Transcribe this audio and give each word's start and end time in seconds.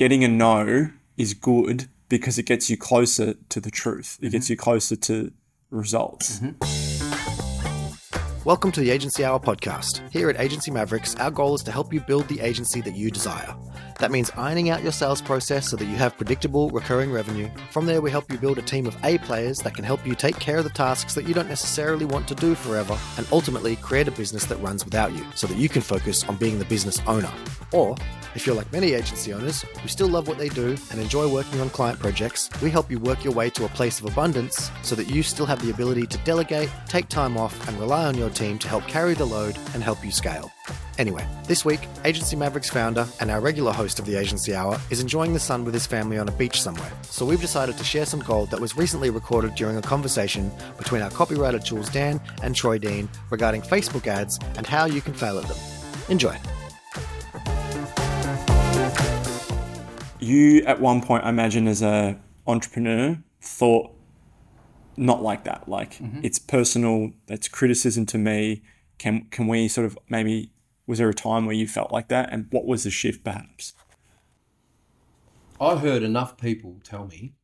getting 0.00 0.24
a 0.24 0.28
no 0.28 0.88
is 1.18 1.34
good 1.34 1.86
because 2.08 2.38
it 2.38 2.44
gets 2.44 2.70
you 2.70 2.76
closer 2.78 3.34
to 3.50 3.60
the 3.60 3.70
truth. 3.70 4.18
It 4.22 4.30
gets 4.30 4.46
mm-hmm. 4.46 4.54
you 4.54 4.56
closer 4.56 4.96
to 4.96 5.30
results. 5.68 6.40
Mm-hmm. 6.40 8.44
Welcome 8.46 8.72
to 8.72 8.80
the 8.80 8.88
Agency 8.88 9.26
Hour 9.26 9.38
podcast. 9.38 10.10
Here 10.10 10.30
at 10.30 10.40
Agency 10.40 10.70
Mavericks, 10.70 11.14
our 11.16 11.30
goal 11.30 11.54
is 11.54 11.62
to 11.64 11.70
help 11.70 11.92
you 11.92 12.00
build 12.00 12.28
the 12.28 12.40
agency 12.40 12.80
that 12.80 12.96
you 12.96 13.10
desire. 13.10 13.54
That 14.00 14.10
means 14.10 14.30
ironing 14.34 14.70
out 14.70 14.82
your 14.82 14.92
sales 14.92 15.20
process 15.20 15.68
so 15.68 15.76
that 15.76 15.84
you 15.84 15.96
have 15.96 16.16
predictable, 16.16 16.70
recurring 16.70 17.12
revenue. 17.12 17.50
From 17.70 17.84
there, 17.84 18.00
we 18.00 18.10
help 18.10 18.32
you 18.32 18.38
build 18.38 18.56
a 18.56 18.62
team 18.62 18.86
of 18.86 18.96
A 19.04 19.18
players 19.18 19.58
that 19.58 19.74
can 19.74 19.84
help 19.84 20.06
you 20.06 20.14
take 20.14 20.38
care 20.38 20.56
of 20.56 20.64
the 20.64 20.70
tasks 20.70 21.14
that 21.14 21.28
you 21.28 21.34
don't 21.34 21.50
necessarily 21.50 22.06
want 22.06 22.26
to 22.28 22.34
do 22.34 22.54
forever, 22.54 22.98
and 23.18 23.26
ultimately 23.30 23.76
create 23.76 24.08
a 24.08 24.12
business 24.12 24.46
that 24.46 24.56
runs 24.56 24.86
without 24.86 25.12
you 25.12 25.22
so 25.34 25.46
that 25.46 25.58
you 25.58 25.68
can 25.68 25.82
focus 25.82 26.24
on 26.24 26.36
being 26.36 26.58
the 26.58 26.64
business 26.64 26.98
owner. 27.06 27.30
Or, 27.72 27.94
if 28.34 28.46
you're 28.46 28.56
like 28.56 28.72
many 28.72 28.94
agency 28.94 29.34
owners 29.34 29.62
who 29.82 29.88
still 29.88 30.08
love 30.08 30.28
what 30.28 30.38
they 30.38 30.48
do 30.48 30.78
and 30.90 30.98
enjoy 30.98 31.28
working 31.28 31.60
on 31.60 31.68
client 31.68 31.98
projects, 31.98 32.48
we 32.62 32.70
help 32.70 32.90
you 32.90 32.98
work 32.98 33.22
your 33.22 33.34
way 33.34 33.50
to 33.50 33.66
a 33.66 33.68
place 33.68 34.00
of 34.00 34.06
abundance 34.06 34.70
so 34.82 34.94
that 34.94 35.10
you 35.10 35.22
still 35.22 35.46
have 35.46 35.60
the 35.62 35.70
ability 35.70 36.06
to 36.06 36.18
delegate, 36.18 36.70
take 36.88 37.08
time 37.08 37.36
off, 37.36 37.68
and 37.68 37.78
rely 37.78 38.06
on 38.06 38.16
your 38.16 38.30
team 38.30 38.58
to 38.60 38.68
help 38.68 38.86
carry 38.88 39.12
the 39.12 39.26
load 39.26 39.58
and 39.74 39.82
help 39.82 40.02
you 40.02 40.10
scale. 40.10 40.50
Anyway, 40.98 41.26
this 41.46 41.64
week, 41.64 41.80
Agency 42.04 42.36
Mavericks 42.36 42.68
founder 42.68 43.06
and 43.20 43.30
our 43.30 43.40
regular 43.40 43.72
host 43.72 43.98
of 43.98 44.06
the 44.06 44.16
Agency 44.16 44.54
Hour 44.54 44.78
is 44.90 45.00
enjoying 45.00 45.32
the 45.32 45.40
sun 45.40 45.64
with 45.64 45.72
his 45.74 45.86
family 45.86 46.18
on 46.18 46.28
a 46.28 46.32
beach 46.32 46.60
somewhere. 46.60 46.92
So 47.02 47.24
we've 47.24 47.40
decided 47.40 47.78
to 47.78 47.84
share 47.84 48.04
some 48.06 48.20
gold 48.20 48.50
that 48.50 48.60
was 48.60 48.76
recently 48.76 49.10
recorded 49.10 49.54
during 49.54 49.76
a 49.76 49.82
conversation 49.82 50.50
between 50.76 51.02
our 51.02 51.10
copywriter 51.10 51.62
Jules 51.64 51.88
Dan 51.88 52.20
and 52.42 52.54
Troy 52.54 52.78
Dean 52.78 53.08
regarding 53.30 53.62
Facebook 53.62 54.06
ads 54.06 54.38
and 54.56 54.66
how 54.66 54.84
you 54.84 55.00
can 55.00 55.14
fail 55.14 55.38
at 55.38 55.46
them. 55.46 55.56
Enjoy. 56.08 56.36
You, 60.20 60.62
at 60.64 60.80
one 60.80 61.00
point, 61.00 61.24
I 61.24 61.30
imagine, 61.30 61.66
as 61.66 61.82
an 61.82 62.20
entrepreneur, 62.46 63.18
thought 63.40 63.90
not 64.96 65.22
like 65.22 65.44
that. 65.44 65.68
Like 65.68 65.94
mm-hmm. 65.94 66.20
it's 66.22 66.38
personal. 66.38 67.12
That's 67.26 67.48
criticism 67.48 68.06
to 68.06 68.18
me. 68.18 68.62
Can 68.98 69.26
can 69.30 69.46
we 69.48 69.66
sort 69.68 69.86
of 69.86 69.98
maybe? 70.08 70.52
Was 70.90 70.98
there 70.98 71.08
a 71.08 71.14
time 71.14 71.46
where 71.46 71.54
you 71.54 71.68
felt 71.68 71.92
like 71.92 72.08
that, 72.08 72.32
and 72.32 72.48
what 72.50 72.66
was 72.66 72.82
the 72.82 72.90
shift, 72.90 73.22
perhaps? 73.22 73.74
I 75.60 75.76
heard 75.76 76.02
enough 76.02 76.36
people 76.36 76.80
tell 76.82 77.06
me 77.06 77.34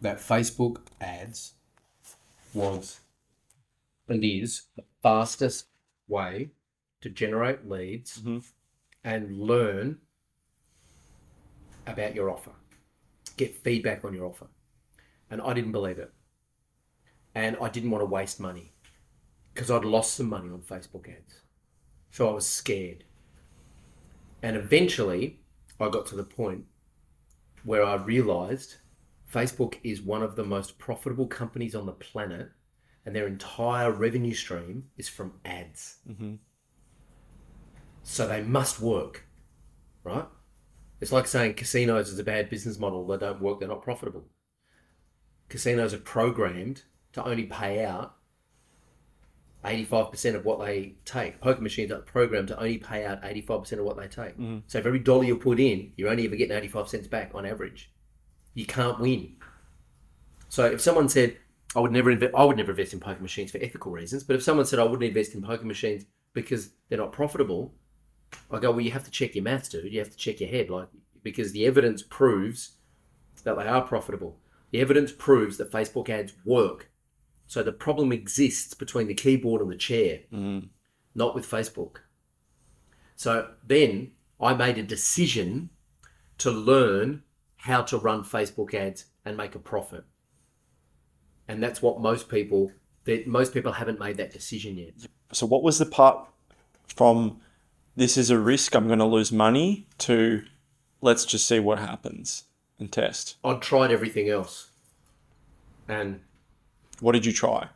that 0.00 0.18
Facebook 0.18 0.76
ads 1.00 1.54
was 2.54 3.00
and 4.06 4.22
is 4.22 4.68
the 4.76 4.84
fastest 5.02 5.66
way 6.06 6.50
to 7.00 7.10
generate 7.10 7.68
leads 7.68 8.18
mm-hmm. 8.20 8.38
and 9.02 9.40
learn 9.40 9.98
about 11.88 12.14
your 12.14 12.30
offer, 12.30 12.52
get 13.36 13.56
feedback 13.56 14.04
on 14.04 14.14
your 14.14 14.26
offer. 14.26 14.46
And 15.32 15.42
I 15.42 15.52
didn't 15.52 15.72
believe 15.72 15.98
it. 15.98 16.12
And 17.34 17.56
I 17.60 17.68
didn't 17.68 17.90
want 17.90 18.02
to 18.02 18.06
waste 18.06 18.38
money 18.38 18.72
because 19.52 19.68
I'd 19.68 19.84
lost 19.84 20.14
some 20.14 20.28
money 20.28 20.48
on 20.48 20.60
Facebook 20.60 21.08
ads. 21.08 21.42
So 22.12 22.28
I 22.28 22.32
was 22.32 22.46
scared. 22.46 23.04
And 24.42 24.56
eventually, 24.56 25.40
I 25.80 25.88
got 25.88 26.06
to 26.06 26.14
the 26.14 26.24
point 26.24 26.64
where 27.64 27.84
I 27.84 27.94
realized 27.96 28.76
Facebook 29.32 29.76
is 29.82 30.02
one 30.02 30.22
of 30.22 30.36
the 30.36 30.44
most 30.44 30.78
profitable 30.78 31.26
companies 31.26 31.74
on 31.74 31.86
the 31.86 31.92
planet, 31.92 32.50
and 33.06 33.16
their 33.16 33.26
entire 33.26 33.90
revenue 33.90 34.34
stream 34.34 34.84
is 34.96 35.08
from 35.08 35.32
ads. 35.44 35.96
Mm-hmm. 36.08 36.34
So 38.02 38.28
they 38.28 38.42
must 38.42 38.80
work, 38.80 39.24
right? 40.04 40.26
It's 41.00 41.12
like 41.12 41.26
saying 41.26 41.54
casinos 41.54 42.10
is 42.10 42.18
a 42.18 42.24
bad 42.24 42.50
business 42.50 42.78
model. 42.78 43.06
They 43.06 43.16
don't 43.16 43.40
work. 43.40 43.58
They're 43.58 43.68
not 43.68 43.82
profitable. 43.82 44.24
Casinos 45.48 45.94
are 45.94 45.98
programmed 45.98 46.82
to 47.14 47.24
only 47.24 47.44
pay 47.44 47.84
out 47.84 48.16
85% 49.64 50.34
of 50.34 50.44
what 50.44 50.60
they 50.60 50.94
take. 51.04 51.40
Poker 51.40 51.60
machines 51.60 51.92
are 51.92 52.00
programmed 52.00 52.48
to 52.48 52.58
only 52.58 52.78
pay 52.78 53.04
out 53.04 53.22
85% 53.22 53.78
of 53.78 53.84
what 53.84 53.96
they 53.96 54.08
take. 54.08 54.32
Mm-hmm. 54.32 54.58
So 54.66 54.78
if 54.78 54.86
every 54.86 54.98
dollar 54.98 55.24
you 55.24 55.36
put 55.36 55.60
in, 55.60 55.92
you're 55.96 56.10
only 56.10 56.26
ever 56.26 56.36
getting 56.36 56.56
85 56.56 56.88
cents 56.88 57.06
back 57.06 57.30
on 57.34 57.46
average. 57.46 57.90
You 58.54 58.66
can't 58.66 58.98
win. 58.98 59.36
So 60.48 60.66
if 60.66 60.80
someone 60.80 61.08
said, 61.08 61.38
I 61.74 61.80
would 61.80 61.92
never 61.92 62.10
invest, 62.10 62.34
I 62.34 62.44
would 62.44 62.56
never 62.56 62.72
invest 62.72 62.92
in 62.92 63.00
poker 63.00 63.22
machines 63.22 63.50
for 63.50 63.58
ethical 63.58 63.92
reasons, 63.92 64.24
but 64.24 64.36
if 64.36 64.42
someone 64.42 64.66
said 64.66 64.78
I 64.78 64.84
wouldn't 64.84 65.04
invest 65.04 65.34
in 65.34 65.42
poker 65.42 65.64
machines 65.64 66.04
because 66.34 66.70
they're 66.88 66.98
not 66.98 67.12
profitable, 67.12 67.74
I 68.50 68.58
go, 68.58 68.70
well, 68.70 68.80
you 68.80 68.90
have 68.90 69.04
to 69.04 69.10
check 69.10 69.34
your 69.34 69.44
maths, 69.44 69.68
dude. 69.68 69.92
You 69.92 69.98
have 70.00 70.10
to 70.10 70.16
check 70.16 70.40
your 70.40 70.50
head, 70.50 70.70
like 70.70 70.88
because 71.22 71.52
the 71.52 71.66
evidence 71.66 72.02
proves 72.02 72.72
that 73.44 73.56
they 73.56 73.66
are 73.66 73.82
profitable. 73.82 74.38
The 74.70 74.80
evidence 74.80 75.12
proves 75.12 75.56
that 75.58 75.70
Facebook 75.70 76.08
ads 76.08 76.32
work. 76.44 76.90
So 77.52 77.62
the 77.62 77.70
problem 77.70 78.12
exists 78.12 78.72
between 78.72 79.08
the 79.08 79.14
keyboard 79.14 79.60
and 79.60 79.70
the 79.70 79.76
chair, 79.76 80.20
not 81.14 81.34
with 81.34 81.46
Facebook. 81.46 81.96
So 83.14 83.50
then 83.62 84.12
I 84.40 84.54
made 84.54 84.78
a 84.78 84.82
decision 84.82 85.68
to 86.38 86.50
learn 86.50 87.24
how 87.56 87.82
to 87.82 87.98
run 87.98 88.24
Facebook 88.24 88.72
ads 88.72 89.04
and 89.26 89.36
make 89.36 89.54
a 89.54 89.58
profit. 89.58 90.04
And 91.46 91.62
that's 91.62 91.82
what 91.82 92.00
most 92.00 92.30
people 92.30 92.72
that 93.04 93.26
most 93.26 93.52
people 93.52 93.72
haven't 93.72 94.00
made 94.00 94.16
that 94.16 94.32
decision 94.32 94.78
yet. 94.78 94.94
So, 95.32 95.44
what 95.44 95.62
was 95.62 95.78
the 95.78 95.84
part 95.84 96.26
from 96.86 97.42
this 97.96 98.16
is 98.16 98.30
a 98.30 98.38
risk, 98.38 98.74
I'm 98.74 98.86
going 98.86 98.98
to 98.98 99.04
lose 99.04 99.30
money, 99.30 99.88
to 99.98 100.42
let's 101.02 101.26
just 101.26 101.46
see 101.46 101.58
what 101.58 101.78
happens 101.78 102.44
and 102.78 102.90
test? 102.90 103.36
I'd 103.44 103.60
tried 103.60 103.90
everything 103.90 104.30
else. 104.30 104.70
And 105.86 106.20
What 107.02 107.12
did 107.12 107.26
you 107.26 107.32
try? 107.32 107.68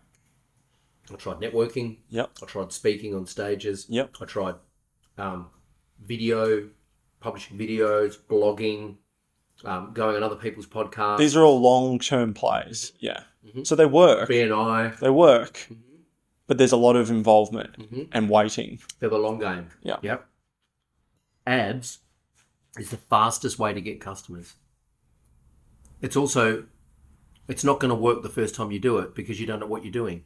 I 1.12 1.14
tried 1.16 1.38
networking. 1.38 1.98
Yep. 2.10 2.30
I 2.42 2.46
tried 2.46 2.72
speaking 2.72 3.12
on 3.12 3.26
stages. 3.26 3.86
Yep. 3.88 4.14
I 4.20 4.24
tried 4.24 4.54
um, 5.18 5.48
video, 6.04 6.68
publishing 7.18 7.58
videos, 7.58 8.16
blogging, 8.30 8.96
um, 9.64 9.90
going 9.92 10.14
on 10.14 10.22
other 10.22 10.36
people's 10.36 10.66
podcasts. 10.68 11.18
These 11.18 11.34
are 11.36 11.42
all 11.42 11.60
long 11.60 11.98
term 11.98 12.34
plays. 12.34 12.92
Yeah. 13.00 13.24
So 13.64 13.74
they 13.74 13.86
work. 13.86 14.28
BNI. 14.28 14.98
They 15.00 15.10
work. 15.10 15.68
But 16.46 16.58
there's 16.58 16.72
a 16.72 16.76
lot 16.76 16.94
of 16.94 17.10
involvement 17.10 17.76
Mhm. 17.78 18.08
and 18.12 18.30
waiting. 18.30 18.78
They're 19.00 19.08
the 19.10 19.18
long 19.18 19.40
game. 19.40 19.70
Yeah. 19.82 19.96
Yep. 20.02 20.28
Ads 21.48 21.98
is 22.78 22.90
the 22.90 22.96
fastest 22.96 23.58
way 23.58 23.72
to 23.72 23.80
get 23.80 24.00
customers. 24.00 24.54
It's 26.00 26.14
also, 26.16 26.66
it's 27.48 27.64
not 27.64 27.80
going 27.80 27.90
to 27.90 27.94
work 27.94 28.22
the 28.22 28.28
first 28.28 28.54
time 28.54 28.70
you 28.70 28.78
do 28.78 28.98
it 28.98 29.14
because 29.14 29.40
you 29.40 29.46
don't 29.46 29.60
know 29.60 29.66
what 29.66 29.84
you're 29.84 29.92
doing. 29.92 30.24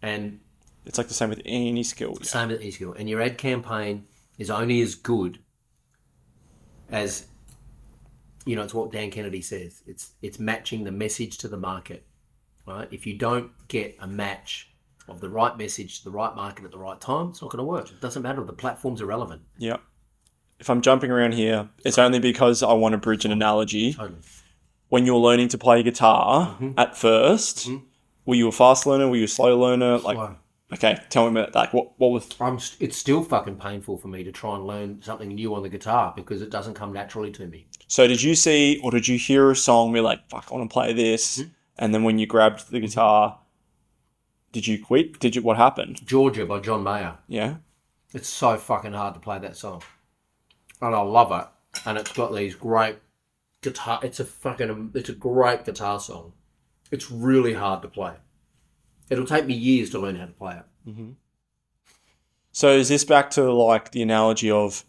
And 0.00 0.40
It's 0.84 0.98
like 0.98 1.08
the 1.08 1.14
same 1.14 1.30
with 1.30 1.42
any 1.44 1.82
skill. 1.82 2.14
Yeah. 2.18 2.26
Same 2.26 2.48
with 2.48 2.60
any 2.60 2.70
skill. 2.70 2.92
And 2.92 3.08
your 3.08 3.20
ad 3.20 3.38
campaign 3.38 4.06
is 4.38 4.50
only 4.50 4.80
as 4.80 4.94
good 4.94 5.38
as 6.90 7.26
you 8.44 8.56
know, 8.56 8.62
it's 8.62 8.74
what 8.74 8.90
Dan 8.90 9.10
Kennedy 9.10 9.40
says. 9.40 9.82
It's 9.86 10.12
it's 10.20 10.38
matching 10.38 10.84
the 10.84 10.92
message 10.92 11.38
to 11.38 11.48
the 11.48 11.56
market. 11.56 12.04
Right? 12.66 12.88
If 12.92 13.06
you 13.06 13.14
don't 13.16 13.50
get 13.68 13.96
a 14.00 14.06
match 14.06 14.72
of 15.08 15.20
the 15.20 15.28
right 15.28 15.56
message 15.56 15.98
to 15.98 16.04
the 16.04 16.10
right 16.10 16.34
market 16.34 16.64
at 16.64 16.70
the 16.70 16.78
right 16.78 17.00
time, 17.00 17.30
it's 17.30 17.42
not 17.42 17.50
going 17.50 17.58
to 17.58 17.64
work. 17.64 17.90
It 17.90 18.00
doesn't 18.00 18.22
matter. 18.22 18.42
The 18.44 18.52
platform's 18.52 19.00
irrelevant. 19.00 19.42
Yeah. 19.58 19.78
If 20.60 20.70
I'm 20.70 20.80
jumping 20.80 21.10
around 21.10 21.34
here, 21.34 21.68
it's 21.84 21.98
only 21.98 22.20
because 22.20 22.62
I 22.62 22.72
want 22.72 22.92
to 22.92 22.98
bridge 22.98 23.24
an 23.24 23.32
analogy. 23.32 23.94
Totally. 23.94 24.20
When 24.92 25.06
you 25.06 25.14
were 25.14 25.20
learning 25.20 25.48
to 25.48 25.56
play 25.56 25.82
guitar 25.82 26.48
mm-hmm. 26.48 26.78
at 26.78 26.92
1st 26.92 27.66
mm-hmm. 27.66 27.84
were 28.26 28.34
you 28.34 28.48
a 28.48 28.52
fast 28.52 28.84
learner? 28.84 29.08
Were 29.08 29.16
you 29.16 29.24
a 29.24 29.26
slow 29.26 29.58
learner? 29.58 29.96
Like, 29.96 30.16
Slow. 30.16 30.36
okay, 30.74 30.98
tell 31.08 31.30
me 31.30 31.40
about 31.40 31.54
like 31.54 31.72
what 31.72 31.98
what 31.98 32.08
was 32.08 32.28
I'm, 32.38 32.58
st- 32.58 32.82
it's 32.82 32.98
still 32.98 33.24
fucking 33.24 33.56
painful 33.56 33.96
for 33.96 34.08
me 34.08 34.22
to 34.22 34.30
try 34.30 34.54
and 34.54 34.66
learn 34.66 35.00
something 35.00 35.28
new 35.28 35.54
on 35.54 35.62
the 35.62 35.70
guitar 35.70 36.12
because 36.14 36.42
it 36.42 36.50
doesn't 36.50 36.74
come 36.74 36.92
naturally 36.92 37.30
to 37.30 37.46
me. 37.46 37.68
So 37.86 38.06
did 38.06 38.22
you 38.22 38.34
see 38.34 38.82
or 38.84 38.90
did 38.90 39.08
you 39.08 39.16
hear 39.16 39.50
a 39.50 39.56
song 39.56 39.94
be 39.94 40.00
like, 40.00 40.28
fuck, 40.28 40.48
I 40.50 40.54
want 40.54 40.68
to 40.68 40.74
play 40.74 40.92
this? 40.92 41.38
Mm-hmm. 41.38 41.48
And 41.78 41.94
then 41.94 42.04
when 42.04 42.18
you 42.18 42.26
grabbed 42.26 42.70
the 42.70 42.78
guitar, 42.78 43.38
did 44.52 44.66
you 44.66 44.84
quit? 44.84 45.18
Did 45.20 45.34
you 45.34 45.40
what 45.40 45.56
happened? 45.56 46.06
Georgia 46.06 46.44
by 46.44 46.60
John 46.60 46.84
Mayer. 46.84 47.16
Yeah. 47.28 47.56
It's 48.12 48.28
so 48.28 48.58
fucking 48.58 48.92
hard 48.92 49.14
to 49.14 49.20
play 49.20 49.38
that 49.38 49.56
song. 49.56 49.82
And 50.82 50.94
I 50.94 51.00
love 51.00 51.32
it. 51.32 51.48
And 51.86 51.96
it's 51.96 52.12
got 52.12 52.34
these 52.34 52.54
great 52.54 52.98
guitar 53.62 54.00
it's 54.02 54.20
a 54.20 54.24
fucking 54.24 54.90
it's 54.94 55.08
a 55.08 55.14
great 55.14 55.64
guitar 55.64 55.98
song. 55.98 56.32
It's 56.90 57.10
really 57.10 57.54
hard 57.54 57.82
to 57.82 57.88
play. 57.88 58.14
It'll 59.08 59.26
take 59.26 59.46
me 59.46 59.54
years 59.54 59.90
to 59.90 59.98
learn 59.98 60.16
how 60.16 60.26
to 60.26 60.32
play 60.32 60.56
it. 60.56 60.90
Mm-hmm. 60.90 61.10
So 62.52 62.68
is 62.72 62.88
this 62.88 63.04
back 63.04 63.30
to 63.32 63.50
like 63.52 63.92
the 63.92 64.02
analogy 64.02 64.50
of 64.50 64.84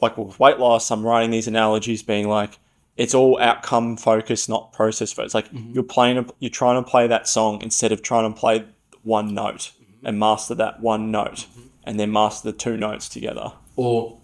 like 0.00 0.18
with 0.18 0.38
weight 0.38 0.58
loss, 0.58 0.90
I'm 0.90 1.04
writing 1.04 1.30
these 1.30 1.48
analogies 1.48 2.02
being 2.02 2.28
like 2.28 2.58
it's 2.96 3.14
all 3.14 3.38
outcome 3.40 3.96
focused, 3.96 4.48
not 4.48 4.72
process 4.72 5.12
focused. 5.12 5.34
Like 5.34 5.50
mm-hmm. 5.50 5.72
you're 5.72 5.84
playing, 5.84 6.18
a, 6.18 6.26
you're 6.38 6.50
trying 6.50 6.82
to 6.82 6.88
play 6.88 7.06
that 7.06 7.28
song 7.28 7.60
instead 7.62 7.92
of 7.92 8.02
trying 8.02 8.32
to 8.32 8.38
play 8.38 8.64
one 9.02 9.34
note 9.34 9.72
mm-hmm. 9.80 10.06
and 10.06 10.18
master 10.18 10.54
that 10.54 10.80
one 10.80 11.10
note, 11.10 11.46
and 11.84 12.00
then 12.00 12.10
master 12.10 12.50
the 12.50 12.56
two 12.56 12.76
notes 12.76 13.08
together. 13.08 13.52
Or, 13.76 14.18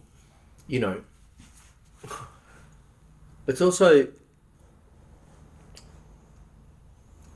you 0.67 0.81
know, 0.81 1.03
It's 3.47 3.61
also 3.61 4.09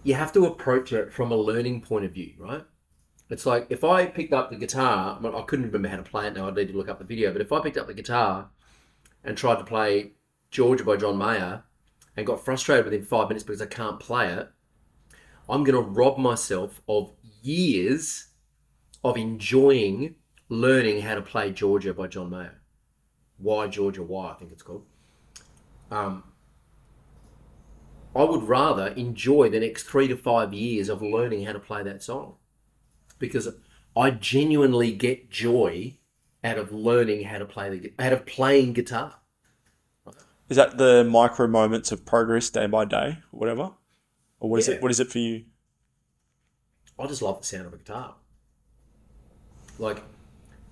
you 0.04 0.14
have 0.14 0.32
to 0.32 0.46
approach 0.46 0.92
it 0.92 1.12
from 1.12 1.32
a 1.32 1.36
learning 1.36 1.80
point 1.80 2.04
of 2.04 2.12
view, 2.12 2.32
right? 2.38 2.64
It's 3.28 3.44
like 3.44 3.66
if 3.70 3.82
I 3.82 4.06
picked 4.06 4.32
up 4.32 4.50
the 4.50 4.56
guitar, 4.56 5.18
I 5.20 5.42
couldn't 5.42 5.66
remember 5.66 5.88
how 5.88 5.96
to 5.96 6.02
play 6.04 6.28
it 6.28 6.34
now. 6.34 6.46
I'd 6.46 6.54
need 6.54 6.68
to 6.68 6.76
look 6.76 6.88
up 6.88 7.00
the 7.00 7.04
video. 7.04 7.32
But 7.32 7.42
if 7.42 7.50
I 7.50 7.60
picked 7.60 7.76
up 7.76 7.88
the 7.88 7.94
guitar 7.94 8.50
and 9.24 9.36
tried 9.36 9.56
to 9.56 9.64
play 9.64 10.12
Georgia 10.52 10.84
by 10.84 10.96
John 10.96 11.18
Mayer 11.18 11.64
and 12.16 12.24
got 12.24 12.44
frustrated 12.44 12.84
within 12.84 13.04
five 13.04 13.28
minutes 13.28 13.42
because 13.42 13.60
I 13.60 13.66
can't 13.66 13.98
play 13.98 14.32
it, 14.32 14.48
I'm 15.48 15.64
going 15.64 15.74
to 15.74 15.90
rob 15.90 16.18
myself 16.18 16.80
of 16.88 17.12
years 17.42 18.28
of 19.02 19.16
enjoying 19.16 20.14
learning 20.48 21.00
how 21.00 21.16
to 21.16 21.22
play 21.22 21.50
Georgia 21.50 21.92
by 21.92 22.06
John 22.06 22.30
Mayer. 22.30 22.60
Why 23.38 23.66
Georgia? 23.66 24.04
Why 24.04 24.30
I 24.30 24.34
think 24.34 24.52
it's 24.52 24.62
called. 24.62 24.86
Um, 25.90 26.24
I 28.14 28.24
would 28.24 28.44
rather 28.44 28.88
enjoy 28.88 29.50
the 29.50 29.60
next 29.60 29.84
three 29.84 30.08
to 30.08 30.16
five 30.16 30.52
years 30.54 30.88
of 30.88 31.02
learning 31.02 31.44
how 31.44 31.52
to 31.52 31.58
play 31.60 31.82
that 31.82 32.02
song 32.02 32.36
because 33.18 33.48
I 33.96 34.10
genuinely 34.10 34.92
get 34.92 35.30
joy 35.30 35.98
out 36.42 36.58
of 36.58 36.72
learning 36.72 37.24
how 37.24 37.38
to 37.38 37.44
play 37.44 37.78
the 37.78 37.92
out 37.98 38.12
of 38.12 38.24
playing 38.26 38.72
guitar. 38.72 39.16
Is 40.48 40.56
that 40.56 40.78
the 40.78 41.04
micro 41.04 41.46
moments 41.46 41.90
of 41.92 42.06
progress 42.06 42.48
day 42.50 42.66
by 42.66 42.84
day, 42.84 43.18
whatever, 43.32 43.72
or 44.38 44.50
what 44.50 44.60
is 44.60 44.68
Yeah. 44.68 44.74
it? 44.74 44.82
What 44.82 44.90
is 44.90 45.00
it 45.00 45.10
for 45.10 45.18
you? 45.18 45.44
I 46.98 47.06
just 47.06 47.20
love 47.20 47.40
the 47.40 47.46
sound 47.46 47.66
of 47.66 47.74
a 47.74 47.76
guitar. 47.76 48.16
Like, 49.78 50.02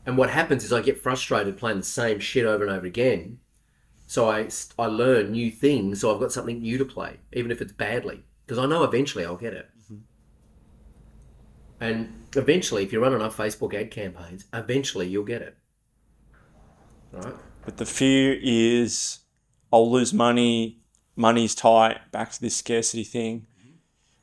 and 0.07 0.17
what 0.17 0.31
happens 0.31 0.65
is 0.65 0.73
I 0.73 0.81
get 0.81 1.03
frustrated 1.03 1.59
playing 1.59 1.79
the 1.79 1.85
same 1.85 2.21
shit 2.21 2.47
over 2.47 2.65
and 2.65 2.73
over 2.75 2.87
again. 2.87 3.41
So 4.15 4.31
I, 4.31 4.49
I 4.79 4.87
learn 4.87 5.33
new 5.33 5.51
things, 5.51 6.01
so 6.01 6.15
I've 6.15 6.21
got 6.21 6.31
something 6.31 6.63
new 6.63 6.79
to 6.79 6.85
play, 6.85 7.17
even 7.33 7.51
if 7.51 7.61
it's 7.61 7.73
badly, 7.73 8.23
because 8.47 8.59
I 8.59 8.67
know 8.67 8.85
eventually 8.85 9.25
I'll 9.25 9.35
get 9.35 9.55
it. 9.55 9.69
Mm-hmm. 9.83 9.97
And 11.81 12.25
eventually, 12.37 12.85
if 12.85 12.93
you 12.93 13.01
run 13.01 13.13
enough 13.13 13.37
Facebook 13.37 13.75
ad 13.75 13.91
campaigns, 13.91 14.45
eventually 14.53 15.09
you'll 15.09 15.25
get 15.25 15.43
it. 15.43 15.57
Right? 17.11 17.35
But 17.65 17.79
the 17.79 17.87
fear 17.87 18.39
is, 18.41 19.19
I'll 19.73 19.91
lose 19.91 20.15
money. 20.15 20.79
Money's 21.17 21.57
tight. 21.57 22.13
Back 22.13 22.31
to 22.31 22.41
this 22.41 22.55
scarcity 22.55 23.03
thing. 23.03 23.49
Mm-hmm. 23.59 23.77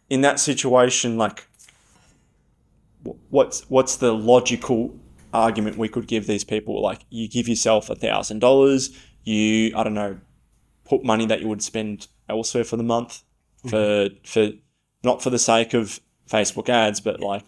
In 0.09 0.21
that 0.21 0.39
situation, 0.39 1.17
like, 1.17 1.45
what's 3.29 3.69
what's 3.69 3.97
the 3.97 4.13
logical 4.13 4.97
argument 5.33 5.77
we 5.77 5.89
could 5.89 6.07
give 6.07 6.27
these 6.27 6.45
people? 6.45 6.81
Like, 6.81 7.01
you 7.09 7.27
give 7.27 7.49
yourself 7.49 7.89
a 7.89 7.95
thousand 7.95 8.39
dollars. 8.39 8.97
You, 9.23 9.75
I 9.75 9.83
don't 9.83 9.93
know, 9.93 10.19
put 10.85 11.03
money 11.03 11.25
that 11.27 11.41
you 11.41 11.47
would 11.47 11.61
spend 11.61 12.07
elsewhere 12.27 12.63
for 12.63 12.77
the 12.77 12.83
month 12.83 13.23
for 13.67 14.09
for 14.25 14.49
not 15.03 15.21
for 15.21 15.29
the 15.29 15.39
sake 15.39 15.73
of 15.73 15.99
Facebook 16.29 16.69
ads, 16.69 16.99
but 16.99 17.19
like 17.19 17.43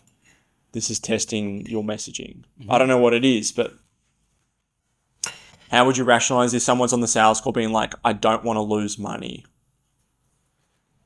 this 0.74 0.90
is 0.90 1.00
testing 1.00 1.66
your 1.66 1.84
messaging. 1.84 2.44
Mm-hmm. 2.60 2.72
I 2.72 2.78
don't 2.78 2.88
know 2.88 2.98
what 2.98 3.14
it 3.14 3.26
is, 3.26 3.52
but 3.52 3.74
how 5.70 5.86
would 5.86 5.98
you 5.98 6.04
rationalize 6.04 6.54
if 6.54 6.62
someone's 6.62 6.94
on 6.94 7.02
the 7.02 7.08
sales 7.08 7.42
call 7.42 7.52
being 7.52 7.72
like, 7.72 7.94
I 8.04 8.14
don't 8.14 8.44
want 8.44 8.58
to 8.58 8.62
lose 8.62 9.00
money 9.00 9.46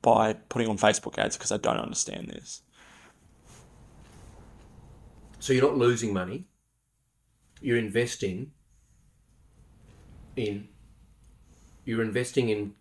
by 0.02 0.34
putting 0.34 0.68
on 0.68 0.78
Facebook 0.78 1.18
ads 1.18 1.38
because 1.38 1.52
I 1.52 1.58
don't 1.58 1.78
understand 1.78 2.30
this? 2.30 2.62
So 5.40 5.54
you're 5.54 5.64
not 5.64 5.78
losing 5.78 6.14
money. 6.14 6.48
You're 7.62 7.78
investing 7.78 8.52
in 10.38 10.68
you're 11.88 12.02
investing 12.02 12.50
in 12.50 12.74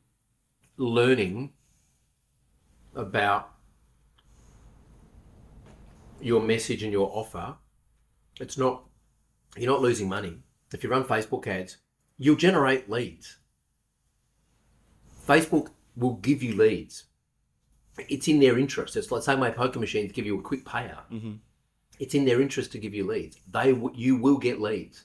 learning 0.77 1.53
about 2.95 3.53
your 6.21 6.43
message 6.43 6.83
and 6.83 6.93
your 6.93 7.09
offer. 7.13 7.55
It's 8.41 8.59
not 8.59 8.83
you're 9.57 9.71
not 9.71 9.81
losing 9.81 10.09
money. 10.09 10.39
If 10.75 10.83
you 10.83 10.91
run 10.91 11.05
Facebook 11.05 11.47
ads, 11.47 11.79
you'll 12.19 12.37
generate 12.37 12.91
leads. 12.91 13.39
Facebook 15.27 15.69
will 15.97 16.15
give 16.15 16.43
you 16.43 16.57
leads. 16.57 17.05
It's 17.97 18.29
in 18.29 18.41
their 18.41 18.59
interest. 18.59 18.97
It's 18.97 19.11
like 19.11 19.23
say 19.23 19.37
my 19.37 19.51
poker 19.51 19.79
machines 19.79 20.13
give 20.13 20.27
you 20.27 20.39
a 20.39 20.43
quick 20.43 20.65
payout 20.65 21.09
mm-hmm. 21.11 21.35
it's 21.99 22.15
in 22.15 22.25
their 22.27 22.43
interest 22.43 22.73
to 22.73 22.79
give 22.79 22.93
you 22.93 23.07
leads. 23.07 23.39
They 23.51 23.69
you 23.95 24.17
will 24.17 24.39
get 24.39 24.61
leads. 24.61 25.05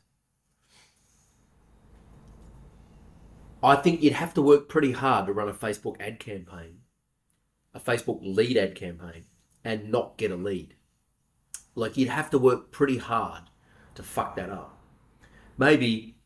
I 3.63 3.75
think 3.75 4.01
you'd 4.01 4.13
have 4.13 4.33
to 4.35 4.41
work 4.41 4.69
pretty 4.69 4.91
hard 4.91 5.27
to 5.27 5.33
run 5.33 5.49
a 5.49 5.53
Facebook 5.53 5.95
ad 5.99 6.19
campaign, 6.19 6.79
a 7.73 7.79
Facebook 7.79 8.19
lead 8.21 8.57
ad 8.57 8.75
campaign, 8.75 9.25
and 9.63 9.91
not 9.91 10.17
get 10.17 10.31
a 10.31 10.35
lead. 10.35 10.75
Like 11.75 11.97
you'd 11.97 12.09
have 12.09 12.29
to 12.31 12.37
work 12.37 12.71
pretty 12.71 12.97
hard 12.97 13.43
to 13.95 14.03
fuck 14.03 14.35
that 14.35 14.49
up. 14.49 14.77
Maybe 15.57 16.17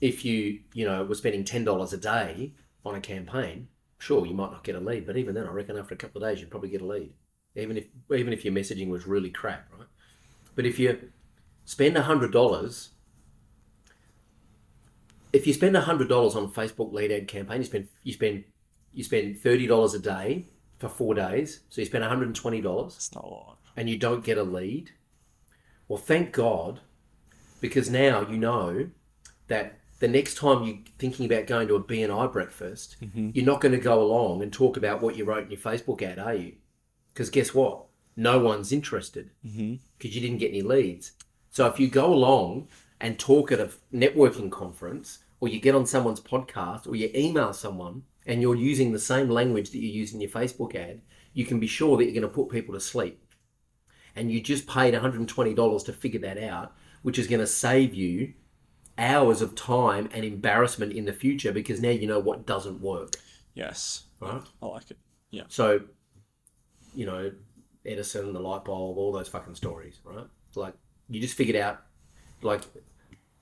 if 0.00 0.24
you 0.24 0.60
you 0.74 0.84
know 0.84 1.04
were 1.04 1.14
spending 1.14 1.44
ten 1.44 1.64
dollars 1.64 1.92
a 1.92 1.98
day 1.98 2.52
on 2.84 2.94
a 2.94 3.00
campaign, 3.00 3.68
sure 3.98 4.26
you 4.26 4.34
might 4.34 4.52
not 4.52 4.64
get 4.64 4.76
a 4.76 4.80
lead, 4.80 5.06
but 5.06 5.16
even 5.16 5.34
then, 5.34 5.46
I 5.46 5.50
reckon 5.50 5.78
after 5.78 5.94
a 5.94 5.98
couple 5.98 6.22
of 6.22 6.28
days 6.28 6.40
you'd 6.40 6.50
probably 6.50 6.68
get 6.68 6.82
a 6.82 6.86
lead 6.86 7.14
even 7.56 7.76
if 7.76 7.86
even 8.14 8.32
if 8.32 8.44
your 8.44 8.54
messaging 8.54 8.88
was 8.88 9.06
really 9.06 9.30
crap, 9.30 9.68
right? 9.78 9.88
But 10.54 10.66
if 10.66 10.78
you 10.78 11.10
spend 11.64 11.96
hundred 11.96 12.32
dollars, 12.32 12.90
if 15.34 15.46
you 15.46 15.52
spend 15.52 15.76
hundred 15.76 16.08
dollars 16.08 16.36
on 16.36 16.44
a 16.44 16.48
Facebook 16.48 16.92
lead 16.92 17.10
ad 17.10 17.28
campaign, 17.28 17.58
you 17.58 17.64
spend 17.64 17.88
you 18.02 18.12
spend 18.12 18.44
you 18.92 19.04
spend 19.04 19.38
thirty 19.40 19.66
dollars 19.66 19.94
a 19.94 19.98
day 19.98 20.46
for 20.78 20.88
four 20.88 21.14
days, 21.14 21.60
so 21.68 21.80
you 21.80 21.86
spend 21.86 22.02
one 22.02 22.08
hundred 22.08 22.26
and 22.26 22.36
twenty 22.36 22.60
dollars, 22.60 22.94
It's 22.96 23.14
not 23.14 23.24
a 23.24 23.28
lot. 23.28 23.58
and 23.76 23.90
you 23.90 23.98
don't 23.98 24.24
get 24.24 24.38
a 24.38 24.42
lead. 24.42 24.92
Well, 25.88 25.98
thank 25.98 26.32
God, 26.32 26.80
because 27.60 27.90
now 27.90 28.26
you 28.28 28.38
know 28.38 28.88
that 29.48 29.80
the 29.98 30.08
next 30.08 30.36
time 30.36 30.64
you're 30.64 30.78
thinking 30.98 31.26
about 31.26 31.46
going 31.46 31.68
to 31.68 31.76
a 31.76 31.82
BNI 31.82 32.32
breakfast, 32.32 32.96
mm-hmm. 33.02 33.30
you're 33.34 33.44
not 33.44 33.60
going 33.60 33.72
to 33.72 33.78
go 33.78 34.00
along 34.02 34.42
and 34.42 34.52
talk 34.52 34.76
about 34.76 35.02
what 35.02 35.16
you 35.16 35.24
wrote 35.24 35.44
in 35.44 35.50
your 35.50 35.60
Facebook 35.60 36.00
ad, 36.02 36.18
are 36.18 36.34
you? 36.34 36.54
Because 37.12 37.30
guess 37.30 37.54
what? 37.54 37.84
No 38.16 38.38
one's 38.38 38.72
interested 38.72 39.30
mm-hmm. 39.46 39.74
because 39.98 40.14
you 40.14 40.20
didn't 40.20 40.38
get 40.38 40.50
any 40.50 40.62
leads. 40.62 41.12
So 41.50 41.66
if 41.66 41.78
you 41.78 41.88
go 41.88 42.12
along 42.12 42.68
and 43.00 43.18
talk 43.18 43.52
at 43.52 43.60
a 43.60 43.70
networking 43.92 44.50
conference, 44.50 45.18
or 45.40 45.48
you 45.48 45.60
get 45.60 45.74
on 45.74 45.86
someone's 45.86 46.20
podcast, 46.20 46.86
or 46.86 46.96
you 46.96 47.10
email 47.14 47.52
someone, 47.52 48.02
and 48.26 48.40
you're 48.40 48.54
using 48.54 48.92
the 48.92 48.98
same 48.98 49.28
language 49.28 49.70
that 49.70 49.78
you 49.78 49.88
use 49.88 50.12
in 50.12 50.20
your 50.20 50.30
Facebook 50.30 50.74
ad, 50.74 51.02
you 51.32 51.44
can 51.44 51.60
be 51.60 51.66
sure 51.66 51.96
that 51.96 52.04
you're 52.04 52.14
going 52.14 52.22
to 52.22 52.28
put 52.28 52.48
people 52.48 52.74
to 52.74 52.80
sleep. 52.80 53.20
And 54.16 54.30
you 54.30 54.40
just 54.40 54.66
paid 54.66 54.94
$120 54.94 55.84
to 55.84 55.92
figure 55.92 56.20
that 56.20 56.42
out, 56.42 56.72
which 57.02 57.18
is 57.18 57.26
going 57.26 57.40
to 57.40 57.46
save 57.46 57.94
you 57.94 58.34
hours 58.96 59.42
of 59.42 59.54
time 59.54 60.08
and 60.12 60.24
embarrassment 60.24 60.92
in 60.92 61.04
the 61.04 61.12
future 61.12 61.52
because 61.52 61.80
now 61.80 61.90
you 61.90 62.06
know 62.06 62.20
what 62.20 62.46
doesn't 62.46 62.80
work. 62.80 63.14
Yes, 63.54 64.04
Right. 64.20 64.42
I 64.62 64.66
like 64.66 64.90
it. 64.90 64.98
Yeah. 65.30 65.42
So, 65.48 65.80
you 66.94 67.04
know, 67.06 67.32
Edison, 67.84 68.32
the 68.32 68.40
light 68.40 68.64
bulb, 68.64 68.96
all 68.96 69.12
those 69.12 69.28
fucking 69.28 69.54
stories, 69.54 70.00
right? 70.04 70.26
Like, 70.54 70.74
you 71.10 71.20
just 71.20 71.34
figured 71.34 71.56
out, 71.56 71.82
like 72.42 72.62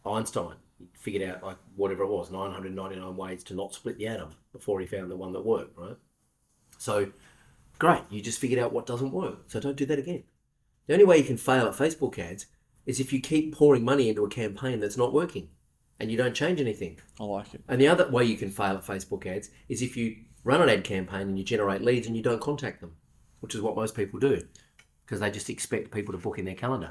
Einstein 0.04 0.56
figured 0.98 1.28
out, 1.28 1.42
like, 1.42 1.58
whatever 1.76 2.04
it 2.04 2.10
was, 2.10 2.30
999 2.30 3.16
ways 3.16 3.44
to 3.44 3.54
not 3.54 3.74
split 3.74 3.98
the 3.98 4.06
atom 4.08 4.30
before 4.52 4.80
he 4.80 4.86
found 4.86 5.10
the 5.10 5.16
one 5.16 5.32
that 5.32 5.44
worked, 5.44 5.78
right? 5.78 5.96
So, 6.78 7.12
great, 7.78 8.02
you 8.10 8.20
just 8.20 8.38
figured 8.38 8.60
out 8.60 8.72
what 8.72 8.86
doesn't 8.86 9.12
work. 9.12 9.44
So, 9.48 9.60
don't 9.60 9.76
do 9.76 9.86
that 9.86 9.98
again. 9.98 10.24
The 10.86 10.94
only 10.94 11.04
way 11.04 11.18
you 11.18 11.24
can 11.24 11.36
fail 11.36 11.66
at 11.66 11.74
Facebook 11.74 12.18
ads 12.18 12.46
is 12.86 13.00
if 13.00 13.12
you 13.12 13.20
keep 13.20 13.54
pouring 13.54 13.84
money 13.84 14.08
into 14.08 14.24
a 14.24 14.28
campaign 14.28 14.80
that's 14.80 14.96
not 14.96 15.12
working 15.12 15.48
and 16.00 16.10
you 16.10 16.16
don't 16.16 16.34
change 16.34 16.60
anything. 16.60 16.98
I 17.20 17.24
like 17.24 17.54
it. 17.54 17.62
And 17.68 17.80
the 17.80 17.88
other 17.88 18.10
way 18.10 18.24
you 18.24 18.36
can 18.36 18.50
fail 18.50 18.76
at 18.76 18.84
Facebook 18.84 19.24
ads 19.24 19.50
is 19.68 19.82
if 19.82 19.96
you 19.96 20.16
run 20.42 20.60
an 20.60 20.68
ad 20.68 20.82
campaign 20.82 21.28
and 21.28 21.38
you 21.38 21.44
generate 21.44 21.82
leads 21.82 22.08
and 22.08 22.16
you 22.16 22.22
don't 22.22 22.40
contact 22.40 22.80
them, 22.80 22.96
which 23.40 23.54
is 23.54 23.60
what 23.60 23.76
most 23.76 23.94
people 23.94 24.18
do 24.18 24.42
because 25.04 25.20
they 25.20 25.30
just 25.30 25.50
expect 25.50 25.92
people 25.92 26.12
to 26.12 26.18
book 26.18 26.38
in 26.38 26.44
their 26.44 26.54
calendar. 26.54 26.90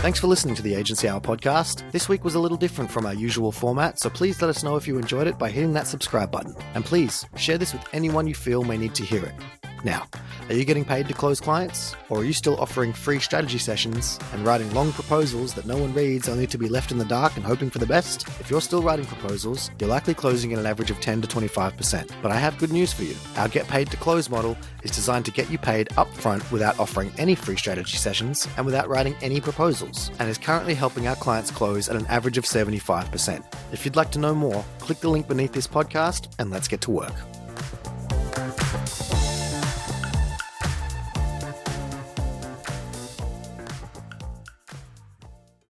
Thanks 0.00 0.20
for 0.20 0.28
listening 0.28 0.54
to 0.54 0.62
the 0.62 0.74
Agency 0.74 1.08
Hour 1.08 1.20
podcast. 1.20 1.90
This 1.90 2.08
week 2.08 2.22
was 2.22 2.36
a 2.36 2.38
little 2.38 2.56
different 2.56 2.88
from 2.90 3.06
our 3.06 3.14
usual 3.14 3.50
format, 3.50 3.98
so 3.98 4.08
please 4.08 4.40
let 4.40 4.48
us 4.48 4.62
know 4.62 4.76
if 4.76 4.86
you 4.86 4.98
enjoyed 4.98 5.26
it 5.26 5.36
by 5.36 5.50
hitting 5.50 5.72
that 5.72 5.88
subscribe 5.88 6.30
button. 6.30 6.54
And 6.74 6.84
please 6.84 7.26
share 7.36 7.58
this 7.58 7.72
with 7.72 7.82
anyone 7.92 8.28
you 8.28 8.34
feel 8.34 8.62
may 8.62 8.78
need 8.78 8.94
to 8.94 9.04
hear 9.04 9.24
it. 9.24 9.34
Now, 9.84 10.08
are 10.48 10.54
you 10.54 10.64
getting 10.64 10.84
paid 10.84 11.08
to 11.08 11.14
close 11.14 11.40
clients? 11.40 11.94
Or 12.08 12.20
are 12.20 12.24
you 12.24 12.32
still 12.32 12.56
offering 12.60 12.92
free 12.92 13.18
strategy 13.18 13.58
sessions 13.58 14.18
and 14.32 14.44
writing 14.44 14.72
long 14.74 14.92
proposals 14.92 15.54
that 15.54 15.66
no 15.66 15.76
one 15.76 15.92
reads 15.92 16.28
only 16.28 16.46
to 16.48 16.58
be 16.58 16.68
left 16.68 16.92
in 16.92 16.98
the 16.98 17.04
dark 17.04 17.36
and 17.36 17.44
hoping 17.44 17.68
for 17.68 17.78
the 17.78 17.86
best? 17.86 18.26
If 18.40 18.50
you're 18.50 18.60
still 18.60 18.82
writing 18.82 19.06
proposals, 19.06 19.70
you're 19.78 19.88
likely 19.88 20.14
closing 20.14 20.52
at 20.52 20.58
an 20.58 20.66
average 20.66 20.90
of 20.90 21.00
10 21.00 21.22
to 21.22 21.28
25%. 21.28 22.10
But 22.22 22.32
I 22.32 22.36
have 22.36 22.58
good 22.58 22.72
news 22.72 22.92
for 22.92 23.02
you. 23.02 23.16
Our 23.36 23.48
Get 23.48 23.66
Paid 23.68 23.90
to 23.90 23.96
Close 23.96 24.30
model 24.30 24.56
is 24.82 24.92
designed 24.92 25.24
to 25.26 25.32
get 25.32 25.50
you 25.50 25.58
paid 25.58 25.88
upfront 25.90 26.50
without 26.50 26.78
offering 26.78 27.12
any 27.18 27.34
free 27.34 27.56
strategy 27.56 27.96
sessions 27.96 28.46
and 28.56 28.64
without 28.64 28.88
writing 28.88 29.16
any 29.20 29.40
proposals, 29.40 30.10
and 30.18 30.28
is 30.28 30.38
currently 30.38 30.74
helping 30.74 31.08
our 31.08 31.16
clients 31.16 31.50
close 31.50 31.88
at 31.88 31.96
an 31.96 32.06
average 32.06 32.38
of 32.38 32.44
75%. 32.44 33.44
If 33.72 33.84
you'd 33.84 33.96
like 33.96 34.10
to 34.12 34.18
know 34.18 34.34
more, 34.34 34.64
click 34.78 35.00
the 35.00 35.10
link 35.10 35.28
beneath 35.28 35.52
this 35.52 35.66
podcast 35.66 36.28
and 36.38 36.50
let's 36.50 36.68
get 36.68 36.80
to 36.82 36.90
work. 36.90 37.14